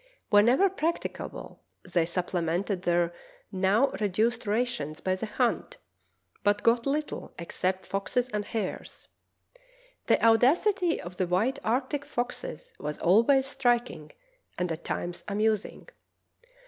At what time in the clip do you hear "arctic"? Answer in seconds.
11.63-12.03